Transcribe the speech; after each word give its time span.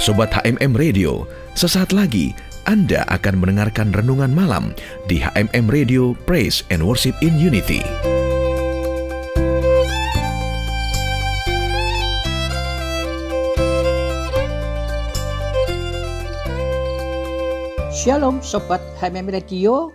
Sobat 0.00 0.32
HMM 0.32 0.80
Radio, 0.80 1.28
sesaat 1.52 1.92
lagi 1.92 2.32
Anda 2.64 3.04
akan 3.12 3.36
mendengarkan 3.36 3.92
renungan 3.92 4.32
malam 4.32 4.72
di 5.04 5.20
HMM 5.20 5.68
Radio 5.68 6.16
Praise 6.24 6.64
and 6.72 6.80
Worship 6.80 7.12
in 7.20 7.36
Unity. 7.36 7.84
Shalom 17.92 18.40
Sobat 18.40 18.80
HMM 19.04 19.28
Radio. 19.28 19.92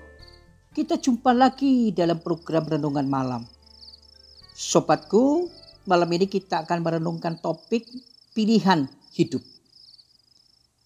Kita 0.70 1.02
jumpa 1.02 1.34
lagi 1.34 1.90
dalam 1.90 2.22
program 2.22 2.70
Renungan 2.70 3.10
Malam. 3.10 3.42
Sobatku, 4.54 5.50
malam 5.90 6.14
ini 6.14 6.30
kita 6.30 6.62
akan 6.62 6.86
merenungkan 6.86 7.42
topik 7.42 7.90
pilihan 8.38 8.86
hidup 9.18 9.55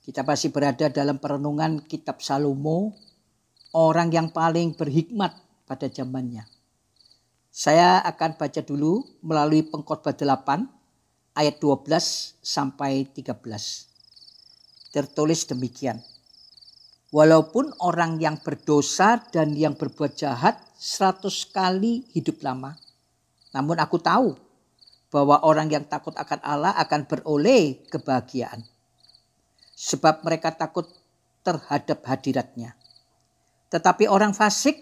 kita 0.09 0.25
masih 0.25 0.49
berada 0.49 0.89
dalam 0.89 1.21
perenungan 1.21 1.85
kitab 1.85 2.17
Salomo, 2.17 2.97
orang 3.77 4.09
yang 4.09 4.33
paling 4.33 4.73
berhikmat 4.73 5.37
pada 5.69 5.85
zamannya. 5.85 6.49
Saya 7.53 8.01
akan 8.01 8.33
baca 8.33 8.57
dulu 8.65 9.05
melalui 9.21 9.61
pengkhotbah 9.61 10.17
8 10.17 10.65
ayat 11.37 11.61
12 11.61 12.41
sampai 12.41 13.05
13. 13.05 14.89
Tertulis 14.89 15.45
demikian. 15.45 16.01
Walaupun 17.13 17.77
orang 17.77 18.17
yang 18.17 18.41
berdosa 18.41 19.21
dan 19.29 19.53
yang 19.53 19.77
berbuat 19.77 20.17
jahat 20.17 20.57
seratus 20.73 21.45
kali 21.45 22.09
hidup 22.17 22.41
lama. 22.41 22.73
Namun 23.53 23.77
aku 23.77 24.01
tahu 24.01 24.33
bahwa 25.13 25.37
orang 25.45 25.69
yang 25.69 25.85
takut 25.85 26.17
akan 26.17 26.41
Allah 26.41 26.73
akan 26.81 27.05
beroleh 27.05 27.85
kebahagiaan 27.93 28.65
sebab 29.79 30.27
mereka 30.27 30.51
takut 30.51 30.91
terhadap 31.39 32.03
hadiratnya. 32.03 32.75
Tetapi 33.71 34.11
orang 34.11 34.35
fasik 34.35 34.75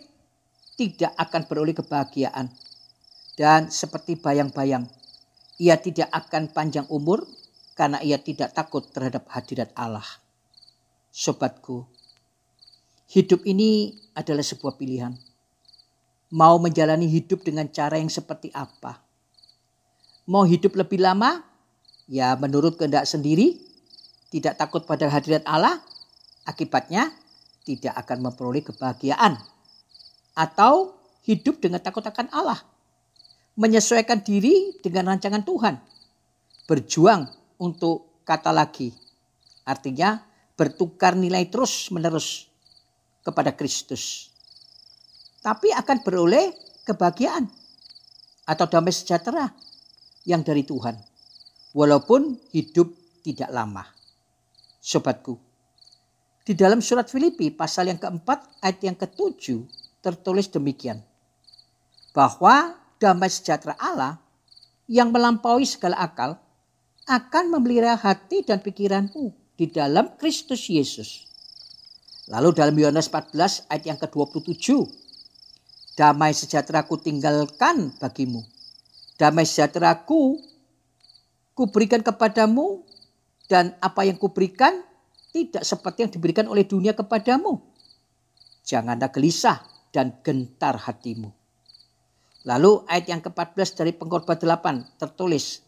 tidak 0.74 1.14
akan 1.22 1.46
beroleh 1.46 1.78
kebahagiaan. 1.78 2.50
Dan 3.38 3.70
seperti 3.70 4.18
bayang-bayang, 4.18 4.90
ia 5.62 5.78
tidak 5.78 6.10
akan 6.10 6.50
panjang 6.50 6.90
umur 6.90 7.22
karena 7.78 8.02
ia 8.02 8.18
tidak 8.18 8.58
takut 8.58 8.90
terhadap 8.90 9.30
hadirat 9.30 9.70
Allah. 9.78 10.06
Sobatku, 11.14 11.86
hidup 13.14 13.46
ini 13.46 13.94
adalah 14.18 14.42
sebuah 14.42 14.74
pilihan. 14.82 15.14
Mau 16.34 16.58
menjalani 16.58 17.06
hidup 17.06 17.46
dengan 17.46 17.70
cara 17.70 18.02
yang 18.02 18.10
seperti 18.10 18.50
apa? 18.58 18.98
Mau 20.26 20.42
hidup 20.50 20.74
lebih 20.74 20.98
lama? 20.98 21.46
Ya 22.10 22.34
menurut 22.34 22.82
kehendak 22.82 23.06
sendiri 23.06 23.67
tidak 24.28 24.60
takut 24.60 24.84
pada 24.84 25.08
hadirat 25.08 25.44
Allah, 25.48 25.80
akibatnya 26.44 27.12
tidak 27.64 27.96
akan 27.96 28.32
memperoleh 28.32 28.64
kebahagiaan. 28.64 29.40
Atau 30.38 31.00
hidup 31.24 31.64
dengan 31.64 31.80
takut 31.80 32.04
akan 32.04 32.28
Allah. 32.36 32.60
Menyesuaikan 33.58 34.22
diri 34.22 34.78
dengan 34.84 35.16
rancangan 35.16 35.42
Tuhan. 35.42 35.76
Berjuang 36.68 37.26
untuk 37.58 38.22
kata 38.28 38.54
lagi. 38.54 38.94
Artinya 39.66 40.22
bertukar 40.54 41.18
nilai 41.18 41.50
terus 41.50 41.90
menerus 41.90 42.46
kepada 43.26 43.56
Kristus. 43.56 44.30
Tapi 45.42 45.74
akan 45.74 45.98
beroleh 46.04 46.54
kebahagiaan 46.86 47.48
atau 48.48 48.66
damai 48.68 48.94
sejahtera 48.94 49.48
yang 50.28 50.44
dari 50.44 50.62
Tuhan. 50.68 50.96
Walaupun 51.74 52.52
hidup 52.54 52.94
tidak 53.24 53.52
lama 53.52 53.97
sobatku. 54.88 55.36
Di 56.48 56.56
dalam 56.56 56.80
surat 56.80 57.12
Filipi 57.12 57.52
pasal 57.52 57.92
yang 57.92 58.00
keempat 58.00 58.64
ayat 58.64 58.80
yang 58.80 58.96
ketujuh 58.96 59.68
tertulis 60.00 60.48
demikian. 60.48 61.04
Bahwa 62.16 62.80
damai 62.96 63.28
sejahtera 63.28 63.76
Allah 63.76 64.16
yang 64.88 65.12
melampaui 65.12 65.68
segala 65.68 66.00
akal 66.00 66.40
akan 67.04 67.52
memelihara 67.52 68.00
hati 68.00 68.48
dan 68.48 68.64
pikiranmu 68.64 69.36
di 69.60 69.68
dalam 69.68 70.16
Kristus 70.16 70.72
Yesus. 70.72 71.28
Lalu 72.32 72.56
dalam 72.56 72.76
Yohanes 72.80 73.12
14 73.12 73.68
ayat 73.68 73.84
yang 73.84 74.00
ke-27. 74.00 74.88
Damai 76.00 76.32
sejahtera 76.32 76.88
ku 76.88 76.96
tinggalkan 76.96 77.92
bagimu. 78.00 78.44
Damai 79.20 79.44
sejahtera 79.44 79.96
ku 80.08 80.40
kuberikan 81.56 82.04
kepadamu 82.04 82.88
dan 83.48 83.74
apa 83.80 84.04
yang 84.04 84.20
kuberikan 84.20 84.84
tidak 85.32 85.64
seperti 85.64 86.08
yang 86.08 86.12
diberikan 86.12 86.46
oleh 86.52 86.68
dunia 86.68 86.92
kepadamu. 86.92 87.60
Janganlah 88.68 89.12
gelisah 89.12 89.64
dan 89.92 90.20
gentar 90.20 90.76
hatimu. 90.76 91.32
Lalu 92.48 92.84
ayat 92.88 93.12
yang 93.12 93.22
ke-14 93.24 93.70
dari 93.76 93.92
pengkhotbah 93.96 94.40
8 94.40 95.00
tertulis. 95.00 95.64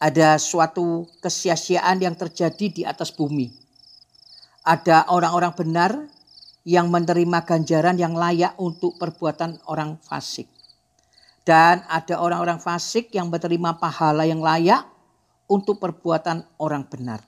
Ada 0.00 0.36
suatu 0.36 1.08
kesia-siaan 1.20 2.00
yang 2.00 2.16
terjadi 2.16 2.66
di 2.68 2.82
atas 2.84 3.12
bumi. 3.12 3.52
Ada 4.64 5.08
orang-orang 5.12 5.52
benar 5.56 5.92
yang 6.64 6.88
menerima 6.88 7.44
ganjaran 7.44 7.96
yang 8.00 8.16
layak 8.16 8.56
untuk 8.56 8.96
perbuatan 8.96 9.60
orang 9.68 10.00
fasik. 10.00 10.48
Dan 11.44 11.84
ada 11.88 12.20
orang-orang 12.20 12.56
fasik 12.56 13.12
yang 13.12 13.28
menerima 13.28 13.76
pahala 13.76 14.24
yang 14.24 14.40
layak 14.40 14.93
untuk 15.48 15.80
perbuatan 15.80 16.60
orang 16.60 16.88
benar. 16.88 17.20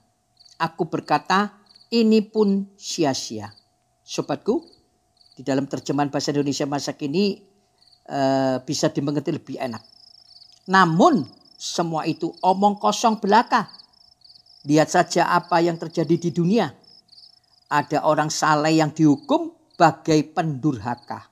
Aku 0.56 0.88
berkata, 0.88 1.52
ini 1.92 2.24
pun 2.24 2.72
sia-sia. 2.74 3.52
Sobatku, 4.00 4.64
di 5.36 5.44
dalam 5.44 5.68
terjemahan 5.68 6.08
bahasa 6.08 6.32
Indonesia 6.32 6.64
masa 6.64 6.96
kini 6.96 7.44
uh, 8.08 8.56
bisa 8.64 8.88
dimengerti 8.88 9.36
lebih 9.36 9.60
enak. 9.60 9.84
Namun 10.72 11.28
semua 11.60 12.08
itu 12.08 12.32
omong 12.40 12.80
kosong 12.80 13.20
belaka. 13.20 13.68
Lihat 14.66 14.88
saja 14.90 15.30
apa 15.30 15.60
yang 15.60 15.76
terjadi 15.76 16.16
di 16.16 16.30
dunia. 16.32 16.72
Ada 17.68 18.06
orang 18.08 18.32
saleh 18.32 18.80
yang 18.80 18.96
dihukum 18.96 19.52
bagai 19.76 20.32
pendurhaka. 20.32 21.28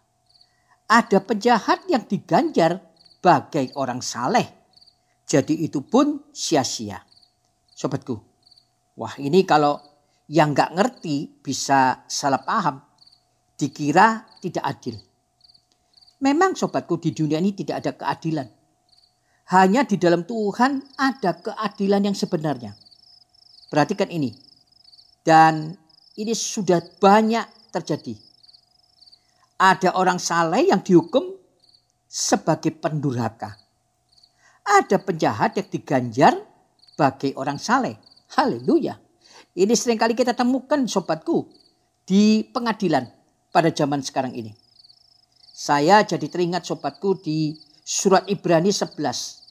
Ada 0.84 1.24
penjahat 1.24 1.88
yang 1.88 2.04
diganjar 2.04 2.78
bagai 3.24 3.72
orang 3.74 4.04
saleh 4.04 4.63
jadi 5.24 5.54
itu 5.56 5.80
pun 5.80 6.20
sia-sia. 6.30 7.00
Sobatku, 7.72 8.20
wah 9.00 9.16
ini 9.16 9.42
kalau 9.48 9.80
yang 10.28 10.52
nggak 10.52 10.76
ngerti 10.76 11.40
bisa 11.40 12.04
salah 12.06 12.44
paham. 12.44 12.80
Dikira 13.56 14.26
tidak 14.44 14.64
adil. 14.64 14.96
Memang 16.20 16.56
sobatku 16.56 17.00
di 17.00 17.10
dunia 17.16 17.40
ini 17.40 17.56
tidak 17.56 17.76
ada 17.84 17.92
keadilan. 17.96 18.48
Hanya 19.52 19.84
di 19.84 20.00
dalam 20.00 20.24
Tuhan 20.24 20.96
ada 20.96 21.36
keadilan 21.36 22.02
yang 22.08 22.16
sebenarnya. 22.16 22.72
Perhatikan 23.68 24.08
ini. 24.08 24.32
Dan 25.24 25.72
ini 26.20 26.32
sudah 26.36 26.80
banyak 27.00 27.72
terjadi. 27.72 28.16
Ada 29.60 29.96
orang 29.96 30.20
saleh 30.20 30.68
yang 30.68 30.84
dihukum 30.84 31.36
sebagai 32.08 32.72
pendurhaka 32.76 33.63
ada 34.64 34.96
penjahat 34.96 35.60
yang 35.60 35.68
diganjar 35.68 36.34
bagi 36.96 37.36
orang 37.36 37.60
saleh. 37.60 38.00
Haleluya. 38.34 38.96
Ini 39.54 39.70
sering 39.76 40.00
kali 40.00 40.16
kita 40.16 40.34
temukan 40.34 40.82
sobatku 40.88 41.46
di 42.02 42.42
pengadilan 42.50 43.06
pada 43.54 43.70
zaman 43.70 44.02
sekarang 44.02 44.34
ini. 44.34 44.50
Saya 45.54 46.02
jadi 46.02 46.26
teringat 46.26 46.66
sobatku 46.66 47.22
di 47.22 47.54
surat 47.86 48.26
Ibrani 48.26 48.74
11 48.74 49.44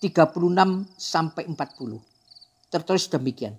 36 0.00 0.96
sampai 0.96 1.44
40. 1.44 2.72
Tertulis 2.72 3.04
demikian. 3.12 3.52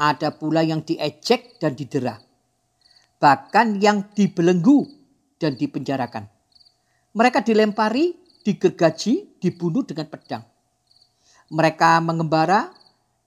Ada 0.00 0.32
pula 0.32 0.64
yang 0.64 0.80
diejek 0.80 1.60
dan 1.60 1.76
didera. 1.76 2.16
Bahkan 3.20 3.82
yang 3.82 4.08
dibelenggu 4.16 4.88
dan 5.36 5.58
dipenjarakan. 5.58 6.24
Mereka 7.12 7.44
dilempari 7.44 8.14
digergaji, 8.48 9.36
dibunuh 9.36 9.84
dengan 9.84 10.08
pedang. 10.08 10.40
Mereka 11.52 12.00
mengembara 12.00 12.72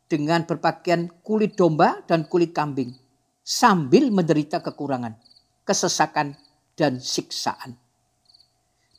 dengan 0.10 0.42
berpakaian 0.50 1.14
kulit 1.22 1.54
domba 1.54 2.02
dan 2.10 2.26
kulit 2.26 2.58
kambing 2.58 2.90
sambil 3.46 4.10
menderita 4.10 4.66
kekurangan, 4.66 5.14
kesesakan, 5.62 6.34
dan 6.74 6.98
siksaan. 6.98 7.78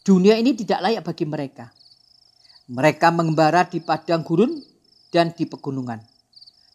Dunia 0.07 0.39
ini 0.39 0.55
tidak 0.55 0.79
layak 0.87 1.03
bagi 1.03 1.27
mereka. 1.27 1.75
Mereka 2.71 3.11
mengembara 3.11 3.67
di 3.67 3.83
padang 3.83 4.23
gurun 4.23 4.63
dan 5.11 5.35
di 5.35 5.43
pegunungan, 5.51 5.99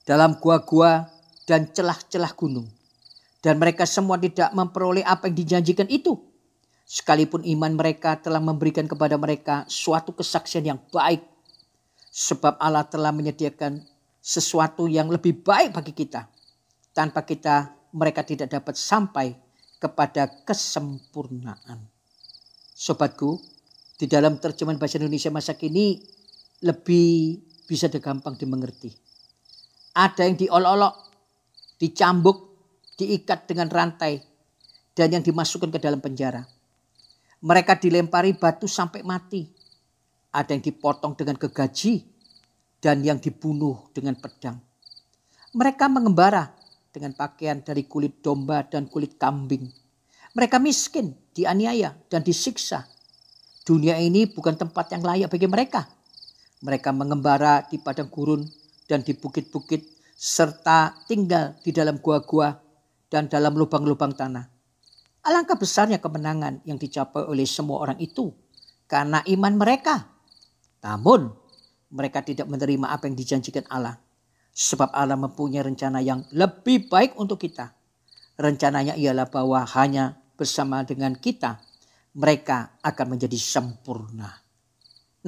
dalam 0.04 0.36
gua-gua 0.44 1.08
dan 1.48 1.72
celah-celah 1.72 2.36
gunung. 2.36 2.68
Dan 3.40 3.64
mereka 3.64 3.88
semua 3.88 4.20
tidak 4.20 4.52
memperoleh 4.52 5.08
apa 5.08 5.32
yang 5.32 5.40
dijanjikan 5.40 5.88
itu 5.88 6.20
Sekalipun 6.88 7.44
iman 7.44 7.75
mereka 7.75 8.16
telah 8.16 8.39
memberikan 8.39 8.88
kepada 8.88 9.19
mereka 9.19 9.68
suatu 9.68 10.16
kesaksian 10.16 10.63
yang 10.63 10.80
baik. 10.88 11.19
Sebab 12.16 12.56
Allah 12.63 12.88
telah 12.88 13.12
menyediakan 13.12 13.84
sesuatu 14.24 14.88
yang 14.88 15.12
lebih 15.12 15.44
baik 15.44 15.75
bagi 15.75 15.92
kita. 15.92 16.31
Tanpa 16.95 17.28
kita 17.28 17.75
mereka 17.92 18.24
tidak 18.24 18.56
dapat 18.56 18.80
sampai 18.80 19.36
kepada 19.84 20.31
kesempurnaan. 20.48 21.84
Sobatku, 22.72 23.36
di 24.00 24.07
dalam 24.07 24.39
terjemahan 24.39 24.80
bahasa 24.80 24.95
Indonesia 24.95 25.28
masa 25.28 25.60
kini 25.60 26.00
lebih 26.63 27.42
bisa 27.68 27.92
gampang 27.92 28.39
dimengerti. 28.39 28.95
Ada 29.98 30.24
yang 30.24 30.39
diolok-olok, 30.39 30.95
dicambuk, 31.81 32.38
diikat 32.95 33.50
dengan 33.50 33.68
rantai, 33.68 34.24
dan 34.95 35.13
yang 35.13 35.25
dimasukkan 35.25 35.69
ke 35.74 35.80
dalam 35.84 36.00
penjara. 36.00 36.56
Mereka 37.48 37.80
dilempari 37.80 38.36
batu 38.36 38.68
sampai 38.68 39.08
mati. 39.08 39.48
Ada 40.36 40.52
yang 40.52 40.60
dipotong 40.68 41.16
dengan 41.16 41.40
gegaji 41.40 42.04
dan 42.84 43.00
yang 43.00 43.24
dibunuh 43.24 43.88
dengan 43.96 44.20
pedang. 44.20 44.60
Mereka 45.56 45.88
mengembara 45.88 46.52
dengan 46.92 47.16
pakaian 47.16 47.64
dari 47.64 47.88
kulit 47.88 48.20
domba 48.20 48.68
dan 48.68 48.92
kulit 48.92 49.16
kambing. 49.16 49.64
Mereka 50.36 50.60
miskin, 50.60 51.16
dianiaya 51.32 51.96
dan 52.12 52.20
disiksa. 52.20 52.84
Dunia 53.64 53.96
ini 53.96 54.28
bukan 54.28 54.60
tempat 54.60 54.92
yang 54.92 55.08
layak 55.08 55.32
bagi 55.32 55.48
mereka. 55.48 55.88
Mereka 56.60 56.92
mengembara 56.92 57.64
di 57.64 57.80
padang 57.80 58.12
gurun 58.12 58.44
dan 58.92 59.08
di 59.08 59.16
bukit-bukit 59.16 59.88
serta 60.20 61.00
tinggal 61.08 61.56
di 61.64 61.72
dalam 61.72 62.04
gua-gua 62.04 62.60
dan 63.08 63.32
dalam 63.32 63.56
lubang-lubang 63.56 64.12
tanah. 64.12 64.56
Alangkah 65.27 65.59
besarnya 65.59 66.00
kemenangan 66.00 66.63
yang 66.63 66.79
dicapai 66.79 67.27
oleh 67.27 67.44
semua 67.44 67.83
orang 67.83 68.00
itu 68.00 68.31
karena 68.88 69.19
iman 69.27 69.59
mereka. 69.59 70.07
Namun 70.79 71.27
mereka 71.91 72.24
tidak 72.24 72.47
menerima 72.47 72.88
apa 72.88 73.12
yang 73.12 73.19
dijanjikan 73.19 73.68
Allah. 73.68 74.00
Sebab 74.56 74.88
Allah 74.95 75.19
mempunyai 75.19 75.68
rencana 75.68 76.00
yang 76.00 76.24
lebih 76.31 76.88
baik 76.88 77.19
untuk 77.19 77.44
kita. 77.44 77.75
Rencananya 78.39 78.95
ialah 78.95 79.27
bahwa 79.27 79.68
hanya 79.75 80.15
bersama 80.39 80.88
dengan 80.88 81.12
kita 81.19 81.59
mereka 82.15 82.79
akan 82.79 83.19
menjadi 83.19 83.35
sempurna. 83.35 84.31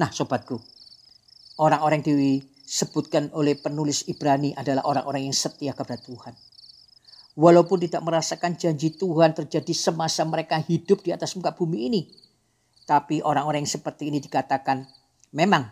Nah 0.00 0.08
sobatku, 0.08 0.56
orang-orang 1.60 2.00
yang 2.08 2.16
disebutkan 2.16 3.28
oleh 3.36 3.52
penulis 3.60 4.08
Ibrani 4.08 4.56
adalah 4.56 4.88
orang-orang 4.88 5.28
yang 5.28 5.36
setia 5.36 5.76
kepada 5.76 6.00
Tuhan 6.00 6.32
Walaupun 7.38 7.86
tidak 7.86 8.02
merasakan 8.02 8.58
janji 8.58 8.90
Tuhan 8.98 9.30
terjadi 9.30 9.70
semasa 9.70 10.26
mereka 10.26 10.58
hidup 10.58 11.06
di 11.06 11.14
atas 11.14 11.38
muka 11.38 11.54
bumi 11.54 11.86
ini. 11.86 12.02
Tapi 12.82 13.22
orang-orang 13.22 13.62
yang 13.62 13.70
seperti 13.70 14.10
ini 14.10 14.18
dikatakan 14.18 14.82
memang 15.30 15.62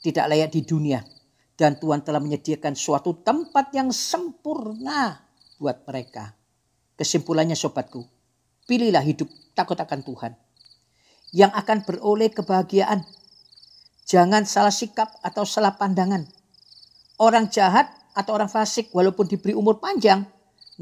tidak 0.00 0.24
layak 0.32 0.50
di 0.56 0.64
dunia. 0.64 1.04
Dan 1.52 1.76
Tuhan 1.76 2.00
telah 2.00 2.18
menyediakan 2.18 2.72
suatu 2.72 3.20
tempat 3.20 3.76
yang 3.76 3.92
sempurna 3.92 5.20
buat 5.60 5.84
mereka. 5.84 6.32
Kesimpulannya 6.96 7.54
sobatku, 7.54 8.02
pilihlah 8.64 9.04
hidup 9.04 9.28
takut 9.52 9.76
akan 9.76 10.00
Tuhan. 10.00 10.32
Yang 11.36 11.52
akan 11.52 11.78
beroleh 11.84 12.32
kebahagiaan. 12.32 13.04
Jangan 14.08 14.48
salah 14.48 14.72
sikap 14.72 15.12
atau 15.20 15.44
salah 15.44 15.76
pandangan. 15.76 16.24
Orang 17.20 17.52
jahat 17.52 17.92
atau 18.16 18.32
orang 18.32 18.48
fasik 18.48 18.88
walaupun 18.90 19.28
diberi 19.28 19.52
umur 19.52 19.78
panjang 19.78 20.24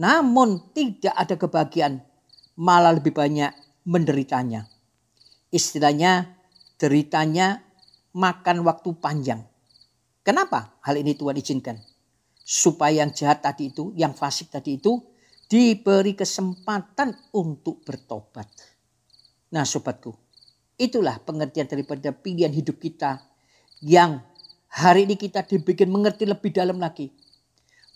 namun 0.00 0.72
tidak 0.72 1.12
ada 1.12 1.36
kebahagiaan, 1.36 2.00
malah 2.56 2.96
lebih 2.96 3.12
banyak 3.12 3.52
menderitanya. 3.84 4.64
Istilahnya 5.52 6.40
deritanya 6.80 7.60
makan 8.16 8.64
waktu 8.64 8.96
panjang. 8.96 9.44
Kenapa 10.24 10.80
hal 10.80 10.96
ini 10.96 11.12
Tuhan 11.12 11.36
izinkan? 11.36 11.76
Supaya 12.40 13.04
yang 13.04 13.12
jahat 13.12 13.44
tadi 13.44 13.68
itu, 13.68 13.92
yang 13.92 14.16
fasik 14.16 14.48
tadi 14.48 14.80
itu 14.80 14.96
diberi 15.52 16.16
kesempatan 16.16 17.12
untuk 17.36 17.84
bertobat. 17.84 18.48
Nah 19.52 19.68
sobatku, 19.68 20.16
itulah 20.80 21.20
pengertian 21.20 21.68
daripada 21.68 22.08
pilihan 22.16 22.54
hidup 22.56 22.80
kita 22.80 23.20
yang 23.84 24.24
hari 24.72 25.04
ini 25.04 25.20
kita 25.20 25.44
dibikin 25.44 25.92
mengerti 25.92 26.24
lebih 26.24 26.56
dalam 26.56 26.80
lagi 26.80 27.12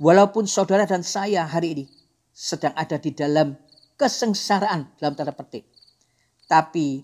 Walaupun 0.04 0.44
saudara 0.44 0.84
dan 0.84 1.00
saya 1.00 1.48
hari 1.48 1.80
ini 1.80 1.84
sedang 2.28 2.76
ada 2.76 3.00
di 3.00 3.16
dalam 3.16 3.56
kesengsaraan 3.96 5.00
dalam 5.00 5.16
tanda 5.16 5.32
petik. 5.32 5.64
Tapi 6.44 7.00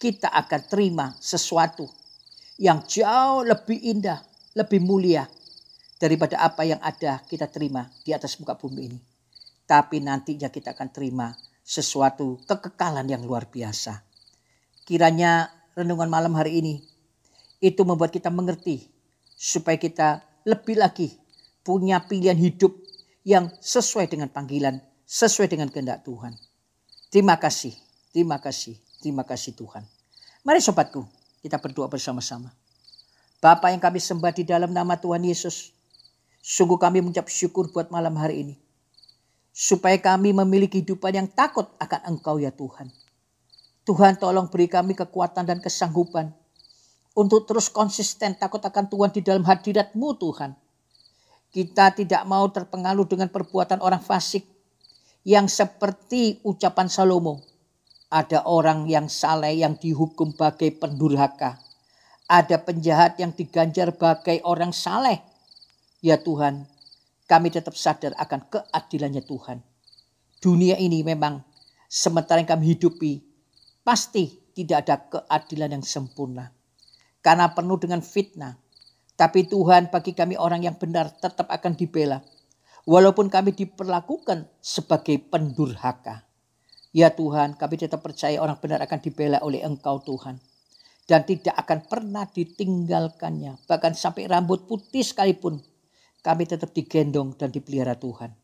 kita 0.00 0.32
akan 0.32 0.60
terima 0.64 1.12
sesuatu 1.20 1.84
yang 2.56 2.88
jauh 2.88 3.44
lebih 3.44 3.76
indah, 3.84 4.24
lebih 4.56 4.80
mulia 4.80 5.28
daripada 6.00 6.40
apa 6.40 6.64
yang 6.64 6.80
ada 6.80 7.20
kita 7.28 7.52
terima 7.52 7.92
di 8.00 8.16
atas 8.16 8.40
muka 8.40 8.56
bumi 8.56 8.80
ini. 8.80 8.98
Tapi 9.68 10.00
nantinya 10.00 10.48
kita 10.48 10.72
akan 10.72 10.88
terima 10.88 11.36
sesuatu 11.60 12.40
kekekalan 12.48 13.12
yang 13.12 13.28
luar 13.28 13.44
biasa. 13.52 14.08
Kiranya 14.88 15.52
renungan 15.76 16.08
malam 16.08 16.32
hari 16.32 16.64
ini 16.64 16.80
itu 17.60 17.84
membuat 17.84 18.08
kita 18.08 18.32
mengerti 18.32 18.88
supaya 19.36 19.76
kita 19.76 20.24
lebih 20.48 20.80
lagi 20.80 21.21
punya 21.62 22.02
pilihan 22.02 22.36
hidup 22.38 22.74
yang 23.22 23.50
sesuai 23.62 24.10
dengan 24.10 24.30
panggilan, 24.30 24.82
sesuai 25.06 25.50
dengan 25.50 25.70
kehendak 25.70 26.02
Tuhan. 26.02 26.34
Terima 27.10 27.38
kasih, 27.38 27.74
terima 28.10 28.38
kasih, 28.42 28.78
terima 28.98 29.22
kasih 29.22 29.54
Tuhan. 29.54 29.86
Mari 30.42 30.58
sobatku, 30.58 31.06
kita 31.42 31.58
berdoa 31.62 31.86
bersama-sama. 31.86 32.50
Bapa 33.42 33.74
yang 33.74 33.82
kami 33.82 33.98
sembah 33.98 34.30
di 34.34 34.46
dalam 34.46 34.70
nama 34.70 34.94
Tuhan 34.98 35.22
Yesus, 35.22 35.74
sungguh 36.42 36.78
kami 36.78 37.02
mengucap 37.02 37.26
syukur 37.26 37.70
buat 37.70 37.90
malam 37.90 38.14
hari 38.18 38.46
ini. 38.46 38.54
Supaya 39.52 39.98
kami 40.00 40.32
memiliki 40.32 40.80
kehidupan 40.80 41.12
yang 41.12 41.28
takut 41.28 41.68
akan 41.76 42.00
Engkau 42.08 42.40
ya 42.40 42.54
Tuhan. 42.54 42.88
Tuhan 43.82 44.16
tolong 44.16 44.46
beri 44.46 44.70
kami 44.70 44.94
kekuatan 44.94 45.42
dan 45.42 45.58
kesanggupan 45.58 46.30
untuk 47.18 47.44
terus 47.44 47.68
konsisten 47.68 48.38
takut 48.38 48.62
akan 48.62 48.88
Tuhan 48.88 49.10
di 49.10 49.20
dalam 49.20 49.44
hadiratmu 49.44 50.08
Tuhan. 50.16 50.54
Kita 51.52 51.92
tidak 51.92 52.24
mau 52.24 52.48
terpengaruh 52.48 53.04
dengan 53.04 53.28
perbuatan 53.28 53.84
orang 53.84 54.00
fasik 54.00 54.48
yang 55.28 55.52
seperti 55.52 56.40
ucapan 56.48 56.88
Salomo. 56.88 57.44
Ada 58.08 58.48
orang 58.48 58.88
yang 58.88 59.12
saleh 59.12 59.60
yang 59.60 59.76
dihukum 59.76 60.32
bagai 60.32 60.80
pendurhaka. 60.80 61.60
Ada 62.24 62.60
penjahat 62.64 63.20
yang 63.20 63.36
diganjar 63.36 63.92
bagai 63.92 64.40
orang 64.48 64.72
saleh. 64.72 65.20
Ya 66.00 66.16
Tuhan, 66.16 66.64
kami 67.28 67.52
tetap 67.52 67.76
sadar 67.76 68.16
akan 68.16 68.48
keadilannya 68.48 69.20
Tuhan. 69.20 69.60
Dunia 70.40 70.80
ini 70.80 71.04
memang 71.04 71.44
sementara 71.84 72.40
yang 72.40 72.48
kami 72.48 72.72
hidupi 72.76 73.20
pasti 73.84 74.40
tidak 74.56 74.88
ada 74.88 74.96
keadilan 75.04 75.76
yang 75.76 75.84
sempurna. 75.84 76.48
Karena 77.22 77.52
penuh 77.54 77.78
dengan 77.78 78.00
fitnah, 78.02 78.58
tapi 79.22 79.46
Tuhan 79.46 79.86
bagi 79.86 80.18
kami 80.18 80.34
orang 80.34 80.66
yang 80.66 80.74
benar 80.74 81.06
tetap 81.14 81.46
akan 81.46 81.78
dibela. 81.78 82.18
Walaupun 82.82 83.30
kami 83.30 83.54
diperlakukan 83.54 84.50
sebagai 84.58 85.14
pendurhaka. 85.30 86.26
Ya 86.90 87.06
Tuhan 87.14 87.54
kami 87.54 87.78
tetap 87.78 88.02
percaya 88.02 88.42
orang 88.42 88.58
benar 88.58 88.82
akan 88.82 88.98
dibela 88.98 89.38
oleh 89.46 89.62
Engkau 89.62 90.02
Tuhan. 90.02 90.42
Dan 91.06 91.22
tidak 91.22 91.54
akan 91.54 91.86
pernah 91.86 92.26
ditinggalkannya. 92.26 93.62
Bahkan 93.70 93.94
sampai 93.94 94.26
rambut 94.26 94.66
putih 94.66 95.06
sekalipun. 95.06 95.62
Kami 96.18 96.42
tetap 96.42 96.74
digendong 96.74 97.38
dan 97.38 97.54
dipelihara 97.54 97.94
Tuhan. 97.94 98.34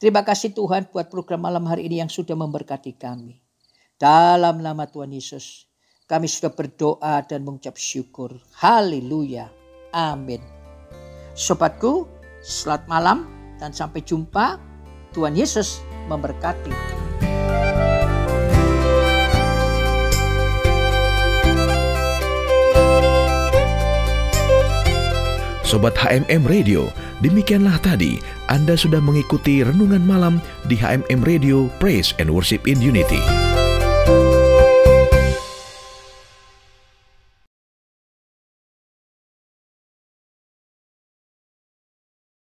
Terima 0.00 0.24
kasih 0.24 0.56
Tuhan 0.56 0.88
buat 0.88 1.12
program 1.12 1.44
malam 1.44 1.68
hari 1.68 1.84
ini 1.84 2.00
yang 2.00 2.08
sudah 2.08 2.32
memberkati 2.32 2.96
kami. 2.96 3.44
Dalam 4.00 4.64
nama 4.64 4.88
Tuhan 4.88 5.12
Yesus, 5.12 5.68
kami 6.08 6.32
sudah 6.32 6.48
berdoa 6.48 7.20
dan 7.28 7.44
mengucap 7.44 7.76
syukur. 7.76 8.40
Haleluya. 8.56 9.63
Amin. 9.94 10.42
Sobatku, 11.38 12.10
selamat 12.42 12.84
malam 12.90 13.18
dan 13.62 13.70
sampai 13.70 14.02
jumpa. 14.02 14.58
Tuhan 15.14 15.38
Yesus 15.38 15.78
memberkati. 16.10 16.74
Sobat 25.62 25.94
HMM 25.98 26.46
Radio, 26.46 26.90
demikianlah 27.22 27.78
tadi 27.82 28.18
Anda 28.46 28.78
sudah 28.78 29.02
mengikuti 29.02 29.62
renungan 29.62 30.02
malam 30.02 30.38
di 30.70 30.78
HMM 30.78 31.22
Radio 31.22 31.66
Praise 31.82 32.14
and 32.18 32.30
Worship 32.30 32.66
in 32.66 32.78
Unity. 32.78 33.43